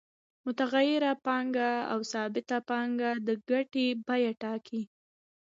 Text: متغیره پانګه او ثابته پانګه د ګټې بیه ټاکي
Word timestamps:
متغیره 0.45 1.11
پانګه 1.25 1.71
او 1.91 1.99
ثابته 2.11 2.57
پانګه 2.69 3.09
د 3.27 3.29
ګټې 3.49 3.87
بیه 4.05 4.31
ټاکي 4.41 4.81